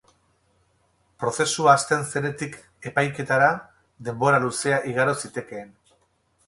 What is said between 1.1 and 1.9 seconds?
Prozesua